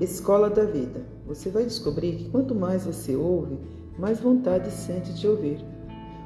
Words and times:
Escola 0.00 0.48
da 0.48 0.64
Vida. 0.64 1.04
Você 1.26 1.50
vai 1.50 1.64
descobrir 1.64 2.16
que 2.16 2.30
quanto 2.30 2.54
mais 2.54 2.86
você 2.86 3.14
ouve, 3.14 3.58
mais 3.98 4.18
vontade 4.18 4.70
sente 4.70 5.12
de 5.12 5.28
ouvir. 5.28 5.58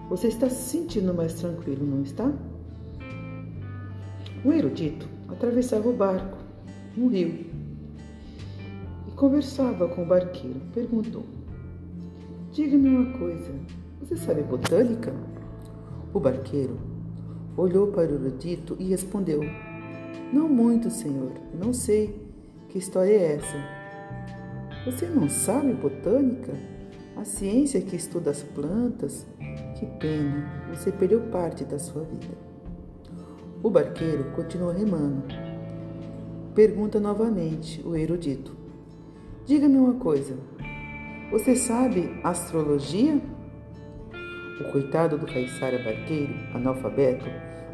Você 0.08 0.28
está 0.28 0.48
se 0.48 0.70
sentindo 0.70 1.12
mais 1.12 1.34
tranquilo, 1.34 1.84
não 1.84 2.02
está? 2.02 2.32
Um 4.44 4.52
erudito 4.52 5.08
atravessava 5.28 5.88
o 5.88 5.92
barco, 5.92 6.38
um 6.96 7.08
rio, 7.08 7.46
e 9.08 9.10
conversava 9.16 9.88
com 9.88 10.04
o 10.04 10.06
barqueiro. 10.06 10.60
Perguntou: 10.72 11.24
Diga-me 12.52 12.88
uma 12.88 13.18
coisa, 13.18 13.50
você 14.00 14.16
sabe 14.16 14.42
botânica? 14.42 15.12
O 16.12 16.20
barqueiro 16.20 16.78
olhou 17.56 17.88
para 17.88 18.12
o 18.12 18.14
erudito 18.14 18.76
e 18.78 18.84
respondeu: 18.84 19.40
Não 20.32 20.48
muito, 20.48 20.90
senhor, 20.90 21.32
não 21.58 21.72
sei. 21.72 22.23
Que 22.74 22.78
história 22.78 23.12
é 23.12 23.34
essa? 23.36 23.56
Você 24.84 25.06
não 25.06 25.28
sabe 25.28 25.72
botânica? 25.74 26.52
A 27.16 27.22
ciência 27.22 27.80
que 27.80 27.94
estuda 27.94 28.32
as 28.32 28.42
plantas? 28.42 29.24
Que 29.78 29.86
pena, 29.86 30.66
você 30.74 30.90
perdeu 30.90 31.20
parte 31.30 31.64
da 31.64 31.78
sua 31.78 32.02
vida. 32.02 32.34
O 33.62 33.70
barqueiro 33.70 34.24
continua 34.32 34.72
remando. 34.72 35.22
Pergunta 36.52 36.98
novamente 36.98 37.80
o 37.86 37.94
erudito: 37.94 38.56
Diga-me 39.46 39.76
uma 39.76 39.94
coisa. 39.94 40.36
Você 41.30 41.54
sabe 41.54 42.18
astrologia? 42.24 43.20
O 44.60 44.72
coitado 44.72 45.16
do 45.16 45.26
caiçara 45.26 45.78
barqueiro, 45.78 46.34
analfabeto, 46.52 47.24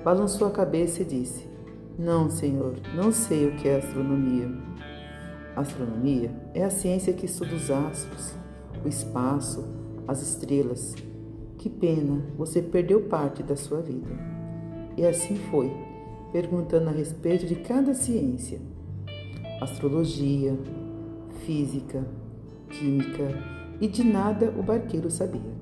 balançou 0.05 0.49
a 0.49 0.51
cabeça 0.51 1.01
e 1.01 1.07
disse: 1.07 1.49
Não, 1.99 2.29
senhor, 2.29 2.77
não 2.95 3.11
sei 3.11 3.47
o 3.49 3.57
que 3.57 3.67
é 3.67 3.79
astronomia. 3.79 4.69
Astronomia 5.57 6.31
é 6.55 6.65
a 6.65 6.71
ciência 6.71 7.13
que 7.13 7.27
estuda 7.27 7.55
os 7.55 7.71
astros, 7.71 8.35
o 8.85 8.89
espaço, 8.89 9.65
as 10.07 10.23
estrelas. 10.23 10.95
Que 11.59 11.69
pena, 11.69 12.23
você 12.37 12.63
perdeu 12.63 13.03
parte 13.03 13.43
da 13.43 13.57
sua 13.57 13.81
vida. 13.83 14.09
E 14.97 15.05
assim 15.05 15.37
foi, 15.37 15.71
perguntando 16.33 16.89
a 16.89 16.93
respeito 16.93 17.47
de 17.47 17.57
cada 17.57 17.95
ciência: 17.95 18.61
astrologia, 19.61 20.57
física, 21.45 22.05
química, 22.69 23.29
e 23.81 23.89
de 23.89 24.05
nada 24.05 24.55
o 24.57 24.63
barqueiro 24.63 25.11
sabia. 25.11 25.61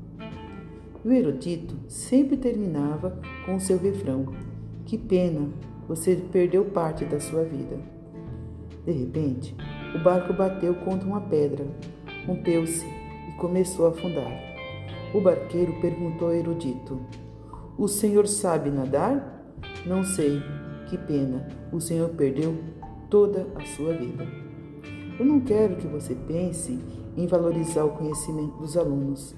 E 1.05 1.09
o 1.09 1.12
erudito 1.12 1.75
sempre 1.89 2.36
terminava 2.36 3.19
com 3.47 3.56
o 3.56 3.61
seu 3.61 3.78
refrão: 3.78 4.27
Que 4.84 4.98
pena, 4.98 5.48
você 5.89 6.14
perdeu 6.16 6.66
parte 6.66 7.05
da 7.05 7.19
sua 7.19 7.44
vida. 7.44 7.78
De 8.84 8.92
repente, 8.92 9.55
o 9.99 10.01
barco 10.01 10.33
bateu 10.33 10.77
contra 10.77 11.09
uma 11.09 11.21
pedra, 11.21 11.67
rompeu-se 12.25 12.87
e 12.87 13.33
começou 13.37 13.87
a 13.87 13.89
afundar. 13.91 14.31
O 15.13 15.21
barqueiro 15.21 15.81
perguntou 15.81 16.33
erudito: 16.33 17.01
O 17.77 17.89
senhor 17.89 18.29
sabe 18.29 18.71
nadar? 18.71 19.45
Não 19.85 20.05
sei. 20.05 20.41
Que 20.89 20.97
pena, 20.97 21.49
o 21.73 21.81
senhor 21.81 22.11
perdeu 22.11 22.57
toda 23.11 23.49
a 23.57 23.65
sua 23.65 23.93
vida. 23.93 24.25
Eu 25.19 25.27
não 25.27 25.41
quero 25.41 25.77
que 25.77 25.89
você 25.89 26.15
pense 26.15 26.79
em 27.17 27.27
valorizar 27.27 27.85
o 27.85 27.91
conhecimento 27.91 28.57
dos 28.57 28.77
alunos. 28.77 29.35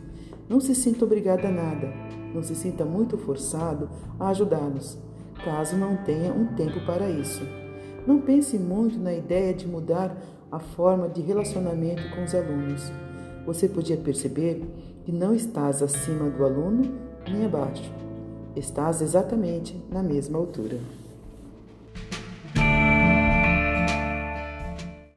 Não 0.46 0.60
se 0.60 0.74
sinta 0.74 1.06
obrigado 1.06 1.46
a 1.46 1.50
nada. 1.50 1.90
Não 2.34 2.42
se 2.42 2.54
sinta 2.54 2.84
muito 2.84 3.16
forçado 3.16 3.88
a 4.18 4.28
ajudá-los, 4.28 4.98
caso 5.42 5.76
não 5.76 5.96
tenha 5.96 6.32
um 6.32 6.54
tempo 6.54 6.84
para 6.84 7.08
isso. 7.08 7.42
Não 8.06 8.20
pense 8.20 8.58
muito 8.58 8.98
na 8.98 9.12
ideia 9.12 9.52
de 9.52 9.66
mudar 9.66 10.16
a 10.50 10.58
forma 10.58 11.08
de 11.08 11.20
relacionamento 11.20 12.02
com 12.14 12.24
os 12.24 12.34
alunos. 12.34 12.92
Você 13.46 13.68
podia 13.68 13.96
perceber 13.96 14.62
que 15.04 15.12
não 15.12 15.34
estás 15.34 15.82
acima 15.82 16.28
do 16.28 16.44
aluno 16.44 16.92
nem 17.30 17.44
abaixo. 17.44 17.90
Estás 18.56 19.00
exatamente 19.00 19.80
na 19.90 20.02
mesma 20.02 20.38
altura. 20.38 20.78